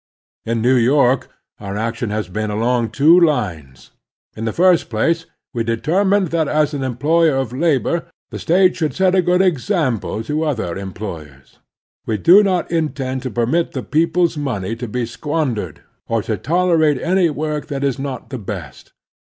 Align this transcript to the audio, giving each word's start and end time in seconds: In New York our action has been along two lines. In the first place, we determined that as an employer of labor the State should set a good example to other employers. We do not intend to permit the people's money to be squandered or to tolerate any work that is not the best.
In 0.45 0.63
New 0.63 0.73
York 0.77 1.27
our 1.59 1.77
action 1.77 2.09
has 2.09 2.27
been 2.27 2.49
along 2.49 2.89
two 2.89 3.19
lines. 3.19 3.91
In 4.35 4.45
the 4.45 4.51
first 4.51 4.89
place, 4.89 5.27
we 5.53 5.63
determined 5.63 6.29
that 6.29 6.47
as 6.47 6.73
an 6.73 6.81
employer 6.83 7.35
of 7.35 7.53
labor 7.53 8.05
the 8.31 8.39
State 8.39 8.75
should 8.75 8.95
set 8.95 9.13
a 9.13 9.21
good 9.21 9.43
example 9.43 10.23
to 10.23 10.41
other 10.41 10.75
employers. 10.75 11.59
We 12.07 12.17
do 12.17 12.41
not 12.41 12.71
intend 12.71 13.21
to 13.21 13.29
permit 13.29 13.73
the 13.73 13.83
people's 13.83 14.35
money 14.37 14.75
to 14.77 14.87
be 14.87 15.05
squandered 15.05 15.81
or 16.07 16.23
to 16.23 16.35
tolerate 16.35 16.99
any 16.99 17.29
work 17.29 17.67
that 17.67 17.83
is 17.83 17.99
not 17.99 18.31
the 18.31 18.39
best. 18.39 18.93